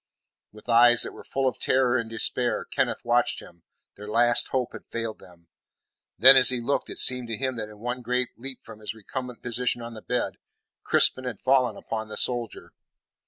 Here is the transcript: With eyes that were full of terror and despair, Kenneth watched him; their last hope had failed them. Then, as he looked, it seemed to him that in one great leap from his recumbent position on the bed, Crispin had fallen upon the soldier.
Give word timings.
With 0.51 0.67
eyes 0.67 1.03
that 1.03 1.11
were 1.11 1.23
full 1.23 1.47
of 1.47 1.59
terror 1.59 1.95
and 1.95 2.09
despair, 2.09 2.65
Kenneth 2.65 3.05
watched 3.05 3.39
him; 3.39 3.61
their 3.95 4.07
last 4.07 4.47
hope 4.47 4.71
had 4.73 4.87
failed 4.87 5.19
them. 5.19 5.47
Then, 6.17 6.35
as 6.35 6.49
he 6.49 6.59
looked, 6.59 6.89
it 6.89 6.97
seemed 6.97 7.27
to 7.27 7.37
him 7.37 7.55
that 7.57 7.69
in 7.69 7.77
one 7.77 8.01
great 8.01 8.29
leap 8.35 8.63
from 8.63 8.79
his 8.79 8.95
recumbent 8.95 9.43
position 9.43 9.83
on 9.83 9.93
the 9.93 10.01
bed, 10.01 10.39
Crispin 10.81 11.25
had 11.25 11.39
fallen 11.43 11.77
upon 11.77 12.07
the 12.07 12.17
soldier. 12.17 12.73